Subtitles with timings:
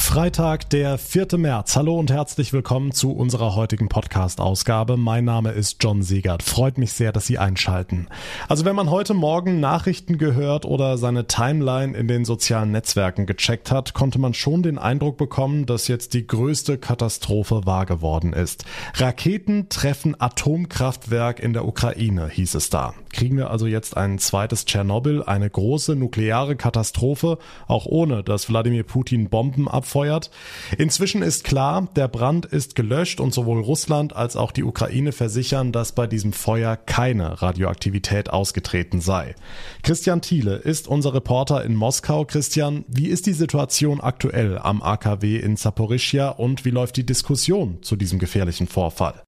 [0.00, 1.36] Freitag, der 4.
[1.36, 1.76] März.
[1.76, 4.96] Hallo und herzlich willkommen zu unserer heutigen Podcast-Ausgabe.
[4.96, 6.42] Mein Name ist John Siegert.
[6.42, 8.08] Freut mich sehr, dass Sie einschalten.
[8.48, 13.70] Also wenn man heute Morgen Nachrichten gehört oder seine Timeline in den sozialen Netzwerken gecheckt
[13.70, 18.64] hat, konnte man schon den Eindruck bekommen, dass jetzt die größte Katastrophe wahr geworden ist.
[18.94, 22.94] Raketen treffen Atomkraftwerk in der Ukraine, hieß es da.
[23.12, 28.84] Kriegen wir also jetzt ein zweites Tschernobyl, eine große nukleare Katastrophe, auch ohne dass Wladimir
[28.84, 29.87] Putin Bomben abfeuert?
[29.88, 30.30] Abfeuert.
[30.76, 35.72] Inzwischen ist klar, der Brand ist gelöscht und sowohl Russland als auch die Ukraine versichern,
[35.72, 39.34] dass bei diesem Feuer keine Radioaktivität ausgetreten sei.
[39.82, 42.26] Christian Thiele ist unser Reporter in Moskau.
[42.26, 47.78] Christian, wie ist die Situation aktuell am AKW in Zaporischia und wie läuft die Diskussion
[47.80, 49.22] zu diesem gefährlichen Vorfall?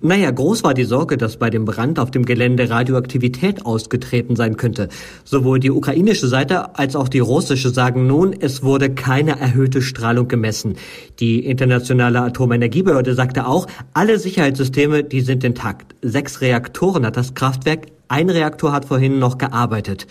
[0.00, 4.56] Naja, groß war die Sorge, dass bei dem Brand auf dem Gelände Radioaktivität ausgetreten sein
[4.56, 4.88] könnte.
[5.24, 10.28] Sowohl die ukrainische Seite als auch die russische sagen nun, es wurde keine erhöhte Strahlung
[10.28, 10.76] gemessen.
[11.20, 15.94] Die internationale Atomenergiebehörde sagte auch, alle Sicherheitssysteme, die sind intakt.
[16.02, 20.06] Sechs Reaktoren hat das Kraftwerk ein Reaktor hat vorhin noch gearbeitet.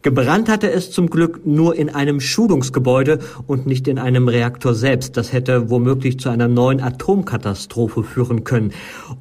[0.00, 5.16] Gebrannt hatte es zum Glück nur in einem Schulungsgebäude und nicht in einem Reaktor selbst.
[5.16, 8.72] Das hätte womöglich zu einer neuen Atomkatastrophe führen können.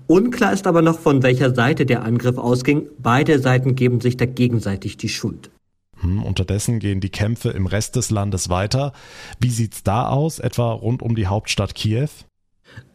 [0.07, 2.87] Unklar ist aber noch, von welcher Seite der Angriff ausging.
[2.97, 5.51] Beide Seiten geben sich da gegenseitig die Schuld.
[5.99, 8.93] Hm, unterdessen gehen die Kämpfe im Rest des Landes weiter.
[9.39, 12.09] Wie sieht's da aus, etwa rund um die Hauptstadt Kiew?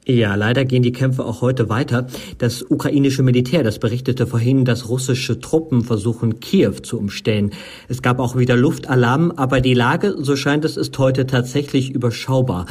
[0.09, 2.07] Ja, leider gehen die Kämpfe auch heute weiter.
[2.39, 7.51] Das ukrainische Militär, das berichtete vorhin, dass russische Truppen versuchen, Kiew zu umstellen.
[7.89, 12.67] Es gab auch wieder Luftalarm, aber die Lage, so scheint es, ist heute tatsächlich überschaubar.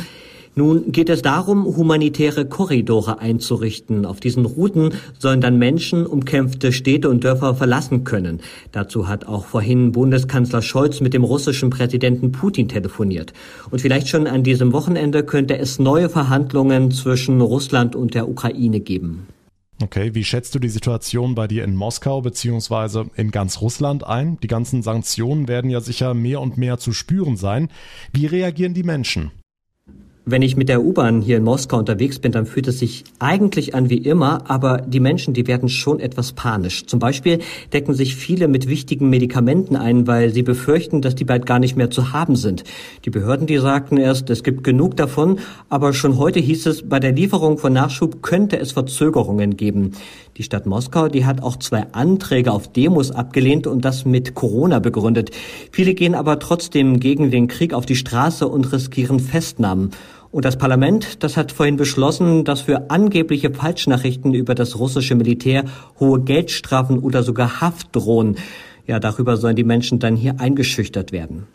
[0.57, 4.05] Nun geht es darum, humanitäre Korridore einzurichten.
[4.05, 8.39] Auf diesen Routen sollen dann Menschen umkämpfte Städte und Dörfer verlassen können.
[8.71, 13.33] Dazu hat auch vorhin Bundeskanzler Scholz mit dem russischen Präsidenten Putin telefoniert.
[13.69, 18.79] Und vielleicht schon an diesem Wochenende könnte es neue Verhandlungen zwischen Russland und der Ukraine
[18.79, 19.27] geben.
[19.83, 24.37] Okay, wie schätzt du die Situation bei dir in Moskau beziehungsweise in ganz Russland ein?
[24.41, 27.67] Die ganzen Sanktionen werden ja sicher mehr und mehr zu spüren sein.
[28.13, 29.31] Wie reagieren die Menschen?
[30.27, 33.75] Wenn ich mit der U-Bahn hier in Moskau unterwegs bin, dann fühlt es sich eigentlich
[33.75, 36.87] an wie immer, aber die Menschen, die werden schon etwas panisch.
[36.87, 37.41] Zum Beispiel
[37.73, 41.75] decken sich viele mit wichtigen Medikamenten ein, weil sie befürchten, dass die bald gar nicht
[41.75, 42.63] mehr zu haben sind.
[43.05, 45.37] Die Behörden, die sagten erst, es gibt genug davon,
[45.69, 49.91] aber schon heute hieß es, bei der Lieferung von Nachschub könnte es Verzögerungen geben.
[50.37, 54.79] Die Stadt Moskau, die hat auch zwei Anträge auf Demos abgelehnt und das mit Corona
[54.79, 55.29] begründet.
[55.71, 59.91] Viele gehen aber trotzdem gegen den Krieg auf die Straße und riskieren Festnahmen.
[60.35, 65.63] Und das Parlament, das hat vorhin beschlossen, dass für angebliche Falschnachrichten über das russische Militär
[65.97, 68.35] hohe Geldstrafen oder sogar Haft drohen.
[68.85, 71.47] Ja, darüber sollen die Menschen dann hier eingeschüchtert werden.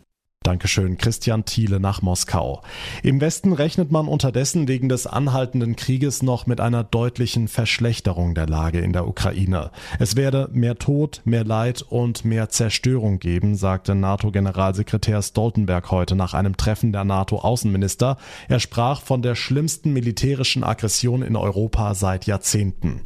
[0.42, 2.62] Dankeschön, Christian Thiele nach Moskau.
[3.02, 8.46] Im Westen rechnet man unterdessen wegen des anhaltenden Krieges noch mit einer deutlichen Verschlechterung der
[8.46, 9.70] Lage in der Ukraine.
[9.98, 16.32] Es werde mehr Tod, mehr Leid und mehr Zerstörung geben, sagte NATO-Generalsekretär Stoltenberg heute nach
[16.32, 18.16] einem Treffen der NATO-Außenminister.
[18.48, 23.02] Er sprach von der schlimmsten militärischen Aggression in Europa seit Jahrzehnten.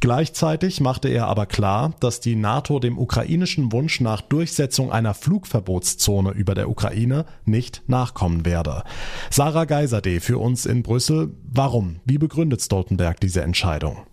[0.00, 6.30] Gleichzeitig machte er aber klar, dass die NATO dem ukrainischen Wunsch nach Durchsetzung einer Flugverbotszone
[6.30, 6.77] über der Ukraine
[7.44, 8.84] nicht nachkommen werde.
[9.30, 11.34] Sarah Geiserde für uns in Brüssel.
[11.44, 12.00] Warum?
[12.04, 14.06] Wie begründet Stoltenberg diese Entscheidung?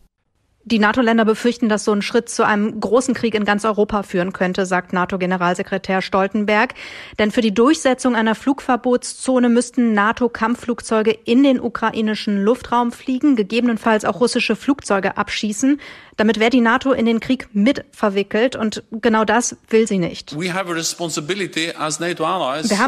[0.68, 4.34] Die NATO-Länder befürchten, dass so ein Schritt zu einem großen Krieg in ganz Europa führen
[4.34, 6.74] könnte, sagt NATO-Generalsekretär Stoltenberg.
[7.20, 14.20] Denn für die Durchsetzung einer Flugverbotszone müssten NATO-Kampfflugzeuge in den ukrainischen Luftraum fliegen, gegebenenfalls auch
[14.20, 15.80] russische Flugzeuge abschießen.
[16.18, 20.40] Damit wäre die NATO in den Krieg mit verwickelt und genau das will sie nicht.
[20.40, 20.70] Wir haben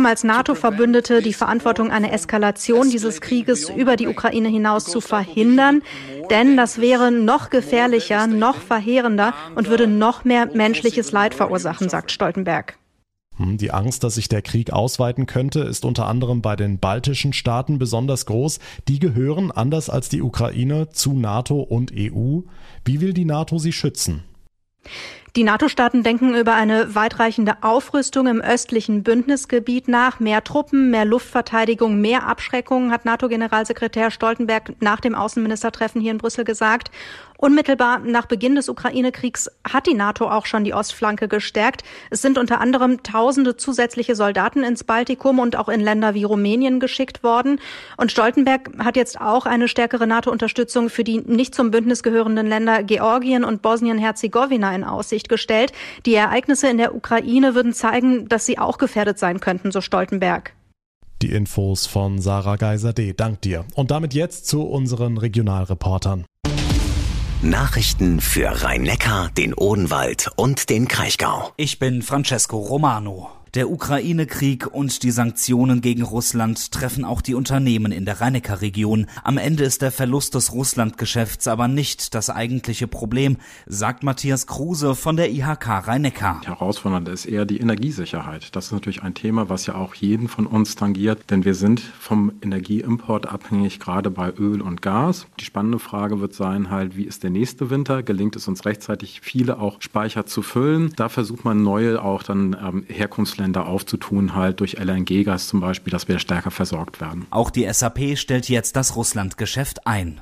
[0.06, 5.84] als NATO-Verbündete die Verantwortung, eine Eskalation dieses Krieges über die Ukraine hinaus zu verhindern,
[6.30, 12.12] denn das wäre noch gefährlicher, noch verheerender und würde noch mehr menschliches Leid verursachen, sagt
[12.12, 12.78] Stoltenberg.
[13.38, 17.34] Hm, die Angst, dass sich der Krieg ausweiten könnte, ist unter anderem bei den baltischen
[17.34, 18.60] Staaten besonders groß.
[18.88, 22.42] Die gehören, anders als die Ukraine, zu NATO und EU.
[22.86, 24.24] Wie will die NATO sie schützen?
[25.38, 30.20] Die NATO-Staaten denken über eine weitreichende Aufrüstung im östlichen Bündnisgebiet nach.
[30.20, 36.44] Mehr Truppen, mehr Luftverteidigung, mehr Abschreckung, hat NATO-Generalsekretär Stoltenberg nach dem Außenministertreffen hier in Brüssel
[36.44, 36.90] gesagt.
[37.40, 41.84] Unmittelbar nach Beginn des Ukraine-Kriegs hat die NATO auch schon die Ostflanke gestärkt.
[42.10, 46.80] Es sind unter anderem tausende zusätzliche Soldaten ins Baltikum und auch in Länder wie Rumänien
[46.80, 47.62] geschickt worden.
[47.96, 52.82] Und Stoltenberg hat jetzt auch eine stärkere NATO-Unterstützung für die nicht zum Bündnis gehörenden Länder
[52.82, 55.72] Georgien und Bosnien-Herzegowina in Aussicht Aussicht gestellt.
[56.06, 60.54] Die Ereignisse in der Ukraine würden zeigen, dass sie auch gefährdet sein könnten, so Stoltenberg.
[61.22, 63.14] Die Infos von Sarah Geiser-D.
[63.14, 63.66] Dank dir.
[63.76, 66.26] Und damit jetzt zu unseren Regionalreportern.
[67.42, 71.52] Nachrichten für Rhein-Neckar, den Odenwald und den Kraichgau.
[71.56, 73.37] Ich bin Francesco Romano.
[73.54, 79.08] Der Ukraine-Krieg und die Sanktionen gegen Russland treffen auch die Unternehmen in der rhein region
[79.24, 84.96] Am Ende ist der Verlust des Russland-Geschäfts aber nicht das eigentliche Problem, sagt Matthias Kruse
[84.96, 88.56] von der IHK rhein Herausfordernd ist eher die Energiesicherheit.
[88.56, 91.80] Das ist natürlich ein Thema, was ja auch jeden von uns tangiert, denn wir sind
[91.80, 95.26] vom Energieimport abhängig, gerade bei Öl und Gas.
[95.40, 98.04] Die spannende Frage wird sein halt, wie ist der nächste Winter?
[98.04, 100.92] Gelingt es uns rechtzeitig, viele auch Speicher zu füllen?
[100.96, 105.92] Da versucht man neue auch dann ähm, Herkunfts Bundesländer aufzutun, halt durch LNG-Gas zum Beispiel,
[105.92, 107.28] dass wir stärker versorgt werden.
[107.30, 110.20] Auch die SAP stellt jetzt das Russlandgeschäft ein.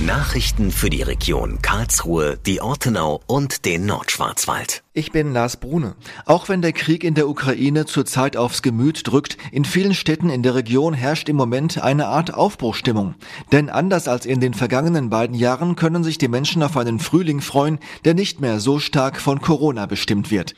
[0.00, 4.82] Nachrichten für die Region Karlsruhe, die Ortenau und den Nordschwarzwald.
[4.92, 5.94] Ich bin Lars Brune.
[6.24, 10.42] Auch wenn der Krieg in der Ukraine zurzeit aufs Gemüt drückt, in vielen Städten in
[10.42, 13.14] der Region herrscht im Moment eine Art Aufbruchstimmung.
[13.50, 17.40] Denn anders als in den vergangenen beiden Jahren können sich die Menschen auf einen Frühling
[17.40, 20.54] freuen, der nicht mehr so stark von Corona bestimmt wird.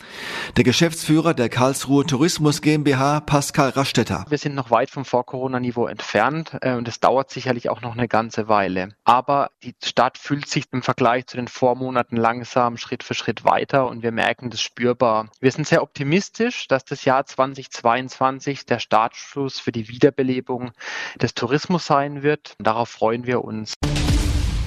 [0.57, 4.25] Der Geschäftsführer der Karlsruhe Tourismus GmbH, Pascal Rastetter.
[4.29, 8.09] Wir sind noch weit vom Vor-Corona-Niveau entfernt äh, und es dauert sicherlich auch noch eine
[8.09, 8.91] ganze Weile.
[9.05, 9.26] Aber
[9.63, 14.03] die Stadt fühlt sich im Vergleich zu den Vormonaten langsam Schritt für Schritt weiter und
[14.03, 15.29] wir merken, merken das spürbar.
[15.41, 20.73] Wir sind sehr optimistisch, dass das Jahr 2022 der Startschuss für die Wiederbelebung
[21.21, 22.55] des Tourismus sein wird.
[22.59, 23.75] Darauf freuen wir uns.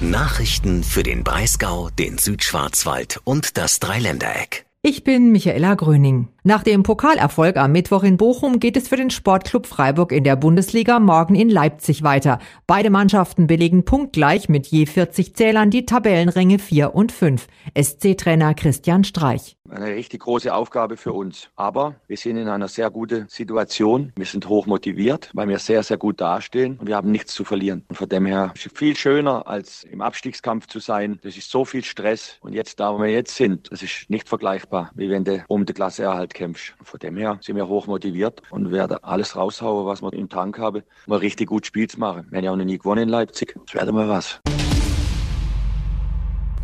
[0.00, 4.64] Nachrichten für den Breisgau, den Südschwarzwald und das Dreiländereck.
[4.82, 6.28] Ich bin Michaela Gröning.
[6.42, 10.36] Nach dem Pokalerfolg am Mittwoch in Bochum geht es für den Sportclub Freiburg in der
[10.36, 12.38] Bundesliga morgen in Leipzig weiter.
[12.66, 17.46] Beide Mannschaften belegen punktgleich mit je 40 Zählern die Tabellenränge 4 und 5.
[17.78, 19.58] SC-Trainer Christian Streich.
[19.68, 21.50] Eine richtig große Aufgabe für uns.
[21.54, 24.12] Aber wir sind in einer sehr guten Situation.
[24.16, 27.44] Wir sind hoch motiviert, weil wir sehr, sehr gut dastehen und wir haben nichts zu
[27.44, 27.84] verlieren.
[27.88, 31.20] Und von dem her ist es viel schöner, als im Abstiegskampf zu sein.
[31.22, 32.38] Das ist so viel Stress.
[32.40, 35.66] Und jetzt, da wo wir jetzt sind, das ist nicht vergleichbar, wie wenn du um
[35.66, 36.74] die Klasse erhalt Kämpfst.
[36.82, 40.58] Von dem her sind wir hoch motiviert und werden alles raushauen, was wir im Tank
[40.58, 42.26] haben, ein richtig gutes Spiel zu machen.
[42.30, 43.56] Wir haben ja auch noch nie gewonnen in Leipzig.
[43.66, 44.40] Das wäre mal was.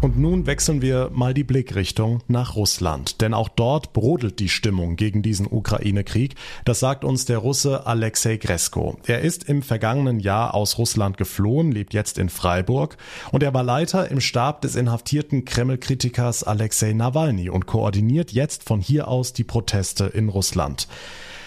[0.06, 4.94] Und nun wechseln wir mal die Blickrichtung nach Russland, denn auch dort brodelt die Stimmung
[4.94, 6.36] gegen diesen Ukraine-Krieg.
[6.64, 8.98] Das sagt uns der Russe Alexei Gresko.
[9.08, 12.96] Er ist im vergangenen Jahr aus Russland geflohen, lebt jetzt in Freiburg
[13.32, 18.80] und er war Leiter im Stab des inhaftierten Kreml-Kritikers Alexei Nawalny und koordiniert jetzt von
[18.80, 20.86] hier aus die Proteste in Russland.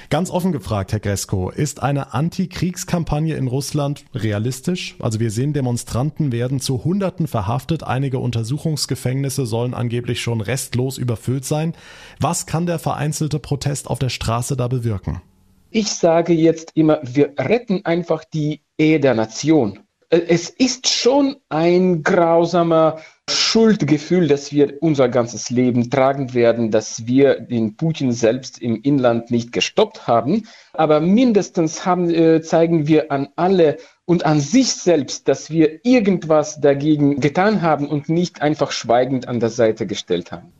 [0.09, 4.95] Ganz offen gefragt, Herr Gresko, ist eine Antikriegskampagne in Russland realistisch?
[4.97, 11.45] Also wir sehen, Demonstranten werden zu Hunderten verhaftet, einige Untersuchungsgefängnisse sollen angeblich schon restlos überfüllt
[11.45, 11.75] sein.
[12.19, 15.21] Was kann der vereinzelte Protest auf der Straße da bewirken?
[15.69, 19.77] Ich sage jetzt immer, wir retten einfach die Ehe der Nation.
[20.09, 22.97] Äh, es ist schon ein grausamer
[23.29, 29.29] Schuldgefühl, dass wir unser ganzes Leben tragen werden, dass wir den Putin selbst im Inland
[29.31, 30.47] nicht gestoppt haben.
[30.73, 36.59] Aber mindestens haben, äh, zeigen wir an alle und an sich selbst, dass wir irgendwas
[36.59, 40.51] dagegen getan haben und nicht einfach schweigend an der Seite gestellt haben.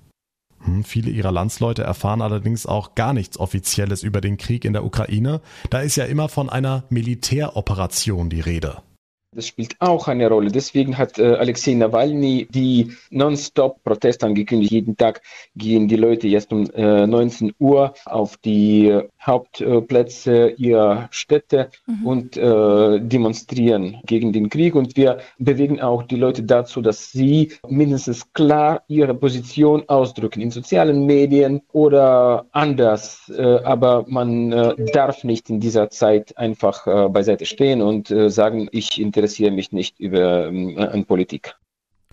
[0.63, 4.83] Hm, viele ihrer Landsleute erfahren allerdings auch gar nichts Offizielles über den Krieg in der
[4.83, 5.41] Ukraine.
[5.69, 8.83] Da ist ja immer von einer Militäroperation die Rede.
[9.31, 10.51] Das spielt auch eine Rolle.
[10.51, 14.71] Deswegen hat äh, Alexei Nawalny die Non-Stop-Proteste angekündigt.
[14.71, 15.21] Jeden Tag
[15.55, 22.05] gehen die Leute jetzt um äh, 19 Uhr auf die Hauptplätze ihrer Städte mhm.
[22.05, 24.75] und äh, demonstrieren gegen den Krieg.
[24.75, 30.51] Und wir bewegen auch die Leute dazu, dass sie mindestens klar ihre Position ausdrücken in
[30.51, 33.29] sozialen Medien oder anders.
[33.35, 38.29] Äh, aber man äh, darf nicht in dieser Zeit einfach äh, beiseite stehen und äh,
[38.29, 41.55] sagen, ich interessiere mich nicht über äh, an Politik.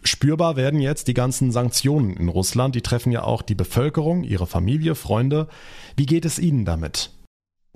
[0.06, 2.74] Spürbar werden jetzt die ganzen Sanktionen in Russland.
[2.74, 5.48] Die treffen ja auch die Bevölkerung, ihre Familie, Freunde.
[5.96, 7.10] Wie geht es Ihnen damit?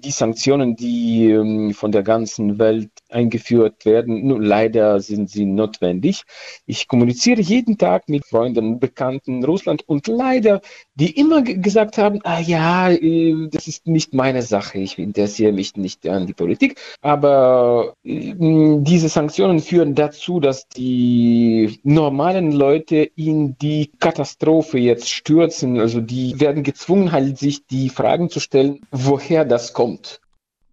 [0.02, 6.22] Die Sanktionen, die ähm, von der ganzen Welt eingeführt werden, nur leider sind sie notwendig.
[6.66, 10.60] Ich kommuniziere jeden Tag mit Freunden, Bekannten in Russland und leider,
[10.94, 15.76] die immer gesagt haben, ah ja, äh, das ist nicht meine Sache, ich interessiere mich
[15.76, 16.78] nicht an die Politik.
[17.02, 25.78] Aber äh, diese Sanktionen führen dazu, dass die normalen Leute in die Katastrophe jetzt stürzen.
[25.78, 29.89] Also die werden gezwungen, halt sich die Fragen zu stellen, woher das kommt.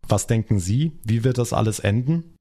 [0.08, 0.94] Was denken Sie?
[1.04, 2.38] Wie wird das alles enden?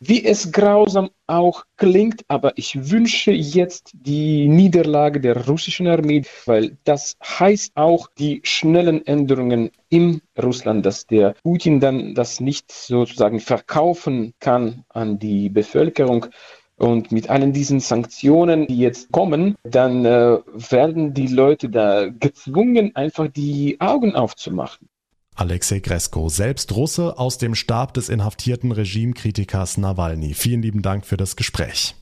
[0.00, 6.76] wie es grausam auch klingt, aber ich wünsche jetzt die Niederlage der russischen Armee, weil
[6.84, 13.40] das heißt auch die schnellen Änderungen im Russland, dass der Putin dann das nicht sozusagen
[13.40, 16.26] verkaufen kann an die Bevölkerung.
[16.76, 20.38] Und mit allen diesen Sanktionen, die jetzt kommen, dann äh,
[20.70, 24.88] werden die Leute da gezwungen, einfach die Augen aufzumachen.
[25.34, 30.34] Alexei Gresko, selbst Russe aus dem Stab des inhaftierten Regimekritikers Nawalny.
[30.34, 31.94] Vielen lieben Dank für das Gespräch.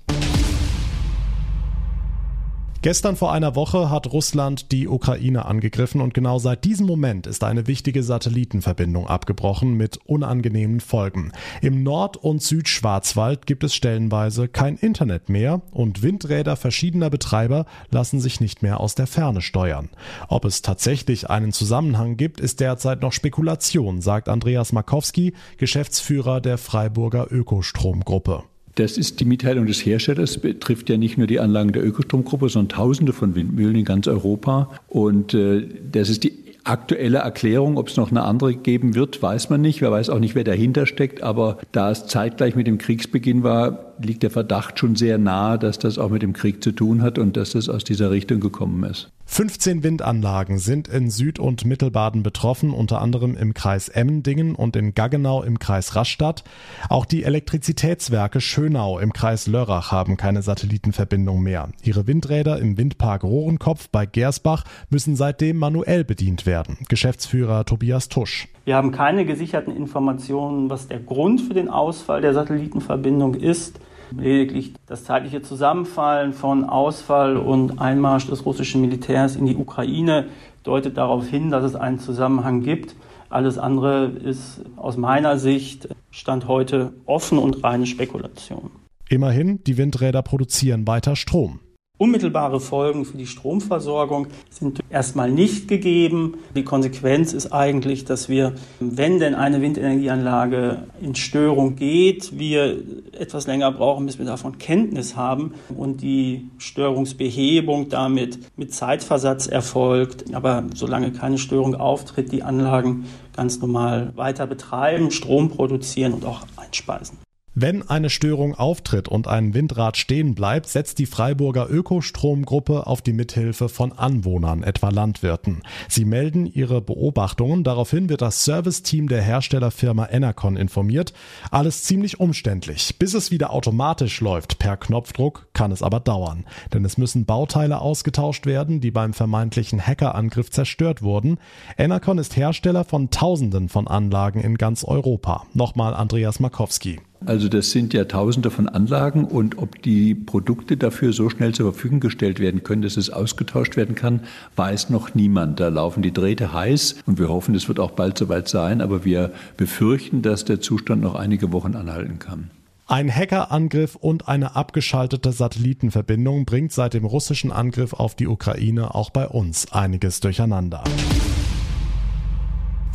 [2.83, 7.45] Gestern vor einer Woche hat Russland die Ukraine angegriffen und genau seit diesem Moment ist
[7.45, 11.31] eine wichtige Satellitenverbindung abgebrochen mit unangenehmen Folgen.
[11.61, 18.19] Im Nord- und Südschwarzwald gibt es stellenweise kein Internet mehr und Windräder verschiedener Betreiber lassen
[18.19, 19.89] sich nicht mehr aus der Ferne steuern.
[20.27, 26.59] Ob es tatsächlich einen Zusammenhang gibt, ist derzeit noch Spekulation, sagt Andreas Markowski, Geschäftsführer der
[26.59, 28.43] Freiburger Ökostromgruppe.
[28.77, 32.77] Das ist die Mitteilung des Herstellers, betrifft ja nicht nur die Anlagen der Ökostromgruppe, sondern
[32.77, 34.71] Tausende von Windmühlen in ganz Europa.
[34.89, 36.33] Und äh, das ist die
[36.65, 37.77] aktuelle Erklärung.
[37.77, 39.81] Ob es noch eine andere geben wird, weiß man nicht.
[39.81, 41.23] Wer weiß auch nicht, wer dahinter steckt.
[41.23, 45.79] Aber da es zeitgleich mit dem Kriegsbeginn war, liegt der Verdacht schon sehr nahe, dass
[45.79, 48.85] das auch mit dem Krieg zu tun hat und dass das aus dieser Richtung gekommen
[48.85, 49.11] ist.
[49.27, 54.93] 15 Windanlagen sind in Süd- und Mittelbaden betroffen, unter anderem im Kreis Emmendingen und in
[54.93, 56.45] Gaggenau im Kreis Rastatt.
[56.91, 61.71] Auch die Elektrizitätswerke Schönau im Kreis Lörrach haben keine Satellitenverbindung mehr.
[61.83, 66.77] Ihre Windräder im Windpark Rohrenkopf bei Gersbach müssen seitdem manuell bedient werden.
[66.91, 68.49] Geschäftsführer Tobias Tusch.
[68.67, 73.81] Wir haben keine gesicherten Informationen, was der Grund für den Ausfall der Satellitenverbindung ist.
[74.19, 80.27] Lediglich das zeitliche Zusammenfallen von Ausfall und Einmarsch des russischen Militärs in die Ukraine
[80.63, 82.95] deutet darauf hin, dass es einen Zusammenhang gibt.
[83.29, 88.71] Alles andere ist aus meiner Sicht Stand heute offen und reine Spekulation.
[89.09, 91.61] Immerhin, die Windräder produzieren weiter Strom.
[92.03, 96.39] Unmittelbare Folgen für die Stromversorgung sind erstmal nicht gegeben.
[96.57, 102.83] Die Konsequenz ist eigentlich, dass wir, wenn denn eine Windenergieanlage in Störung geht, wir
[103.17, 110.35] etwas länger brauchen, bis wir davon Kenntnis haben und die Störungsbehebung damit mit Zeitversatz erfolgt.
[110.35, 113.05] Aber solange keine Störung auftritt, die Anlagen
[113.37, 117.19] ganz normal weiter betreiben, Strom produzieren und auch einspeisen.
[117.55, 123.13] Wenn eine Störung auftritt und ein Windrad stehen bleibt, setzt die Freiburger Ökostromgruppe auf die
[123.13, 125.63] Mithilfe von Anwohnern, etwa Landwirten.
[125.87, 131.13] Sie melden ihre Beobachtungen, daraufhin wird das Serviceteam der Herstellerfirma Enercon informiert.
[131.51, 132.97] Alles ziemlich umständlich.
[132.99, 136.47] Bis es wieder automatisch läuft per Knopfdruck, kann es aber dauern.
[136.73, 141.39] Denn es müssen Bauteile ausgetauscht werden, die beim vermeintlichen Hackerangriff zerstört wurden.
[141.77, 145.45] Enercon ist Hersteller von Tausenden von Anlagen in ganz Europa.
[145.53, 146.99] Nochmal Andreas Markowski.
[147.27, 151.73] Also das sind ja tausende von Anlagen und ob die Produkte dafür so schnell zur
[151.73, 154.21] Verfügung gestellt werden können, dass es ausgetauscht werden kann,
[154.57, 155.61] weiß noch niemand.
[155.61, 159.05] Da laufen die Drähte heiß und wir hoffen, es wird auch bald soweit sein, aber
[159.05, 162.51] wir befürchten, dass der Zustand noch einige Wochen anhalten kann.
[162.87, 169.11] Ein Hackerangriff und eine abgeschaltete Satellitenverbindung bringt seit dem russischen Angriff auf die Ukraine auch
[169.11, 170.85] bei uns einiges durcheinander.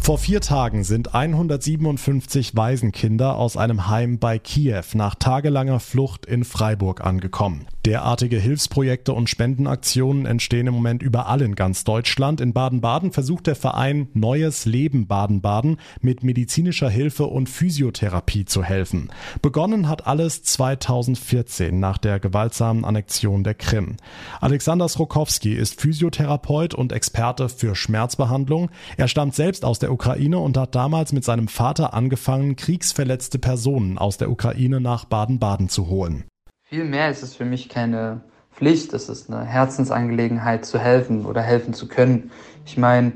[0.07, 6.45] Vor vier Tagen sind 157 Waisenkinder aus einem Heim bei Kiew nach tagelanger Flucht in
[6.45, 7.67] Freiburg angekommen.
[7.87, 12.41] Derartige Hilfsprojekte und Spendenaktionen entstehen im Moment überall in ganz Deutschland.
[12.41, 19.07] In Baden-Baden versucht der Verein Neues Leben Baden-Baden mit medizinischer Hilfe und Physiotherapie zu helfen.
[19.41, 23.95] Begonnen hat alles 2014 nach der gewaltsamen Annexion der Krim.
[24.41, 28.69] Alexander Srokowski ist Physiotherapeut und Experte für Schmerzbehandlung.
[28.97, 33.97] Er stammt selbst aus der Ukraine und hat damals mit seinem Vater angefangen, kriegsverletzte Personen
[33.97, 36.25] aus der Ukraine nach Baden-Baden zu holen.
[36.69, 38.19] Vielmehr ist es für mich keine
[38.51, 42.29] Pflicht, es ist eine Herzensangelegenheit zu helfen oder helfen zu können.
[42.65, 43.13] Ich meine,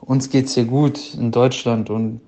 [0.00, 2.22] uns geht es hier gut in Deutschland und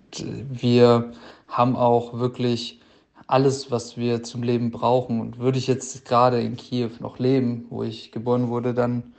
[0.51, 1.13] wir
[1.49, 2.83] haben auch wirklich
[3.27, 5.23] alles, was wir zum Leben brauchen.
[5.23, 9.15] Und würde ich jetzt gerade in Kiew noch leben, wo ich geboren wurde, dann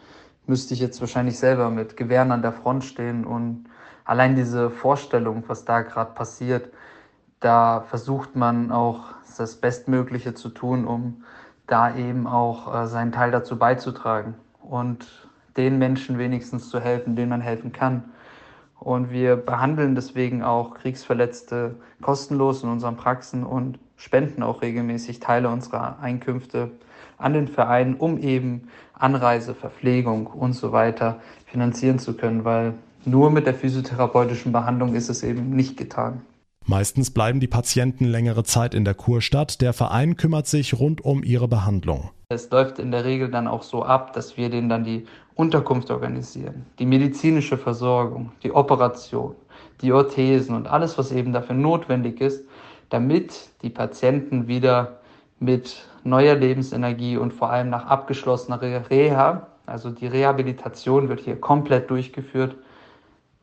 [0.46, 3.26] müsste ich jetzt wahrscheinlich selber mit Gewehren an der Front stehen.
[3.26, 3.66] Und
[4.06, 6.72] allein diese Vorstellung, was da gerade passiert,
[7.40, 11.24] da versucht man auch das Bestmögliche zu tun, um
[11.70, 17.30] da eben auch äh, seinen Teil dazu beizutragen und den Menschen wenigstens zu helfen, denen
[17.30, 18.04] man helfen kann.
[18.80, 25.50] Und wir behandeln deswegen auch Kriegsverletzte kostenlos in unseren Praxen und spenden auch regelmäßig Teile
[25.50, 26.72] unserer Einkünfte
[27.18, 32.74] an den Verein, um eben Anreise, Verpflegung und so weiter finanzieren zu können, weil
[33.04, 36.22] nur mit der physiotherapeutischen Behandlung ist es eben nicht getan.
[36.70, 39.60] Meistens bleiben die Patienten längere Zeit in der Kurstadt.
[39.60, 42.12] Der Verein kümmert sich rund um ihre Behandlung.
[42.30, 45.90] Es läuft in der Regel dann auch so ab, dass wir denen dann die Unterkunft
[45.90, 49.34] organisieren, die medizinische Versorgung, die Operation,
[49.82, 52.46] die Orthesen und alles, was eben dafür notwendig ist,
[52.90, 55.00] damit die Patienten wieder
[55.40, 61.90] mit neuer Lebensenergie und vor allem nach abgeschlossener Reha, also die Rehabilitation wird hier komplett
[61.90, 62.56] durchgeführt,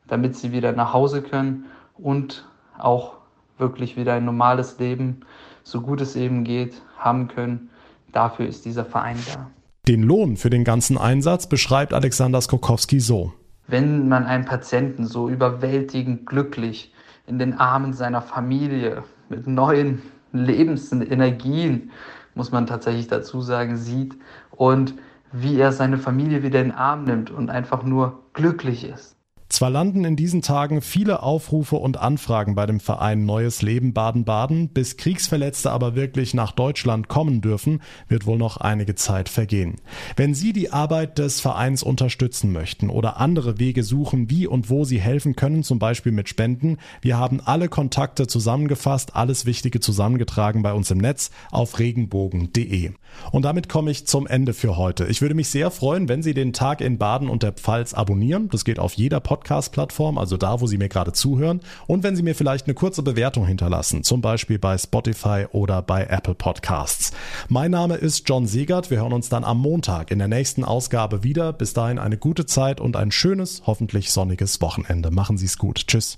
[0.07, 1.65] damit sie wieder nach Hause können
[1.97, 3.16] und auch
[3.57, 5.21] wirklich wieder ein normales Leben,
[5.63, 7.69] so gut es eben geht, haben können
[8.11, 9.49] Dafür ist dieser Verein da.
[9.87, 13.33] Den Lohn für den ganzen Einsatz beschreibt Alexander Skokowski so.
[13.67, 16.93] Wenn man einen Patienten so überwältigend glücklich
[17.25, 21.91] in den Armen seiner Familie mit neuen Lebensenergien,
[22.33, 24.15] muss man tatsächlich dazu sagen, sieht
[24.51, 24.93] und
[25.33, 29.16] wie er seine Familie wieder in den Arm nimmt und einfach nur glücklich ist,
[29.49, 34.69] zwar landen in diesen Tagen viele Aufrufe und Anfragen bei dem Verein Neues Leben Baden-Baden,
[34.69, 39.75] bis Kriegsverletzte aber wirklich nach Deutschland kommen dürfen, wird wohl noch einige Zeit vergehen.
[40.15, 44.83] Wenn Sie die Arbeit des Vereins unterstützen möchten oder andere Wege suchen, wie und wo
[44.83, 50.61] Sie helfen können, zum Beispiel mit Spenden, wir haben alle Kontakte zusammengefasst, alles Wichtige zusammengetragen
[50.63, 52.91] bei uns im Netz auf regenbogen.de.
[53.31, 55.05] Und damit komme ich zum Ende für heute.
[55.05, 58.49] Ich würde mich sehr freuen, wenn Sie den Tag in Baden und der Pfalz abonnieren.
[58.49, 61.61] Das geht auf jeder Podcast Podcast-Plattform, also da, wo Sie mir gerade zuhören.
[61.85, 66.05] Und wenn Sie mir vielleicht eine kurze Bewertung hinterlassen, zum Beispiel bei Spotify oder bei
[66.05, 67.11] Apple Podcasts.
[67.49, 68.89] Mein Name ist John Siegert.
[68.89, 71.53] Wir hören uns dann am Montag in der nächsten Ausgabe wieder.
[71.53, 75.11] Bis dahin eine gute Zeit und ein schönes, hoffentlich sonniges Wochenende.
[75.11, 75.87] Machen Sie es gut.
[75.87, 76.17] Tschüss.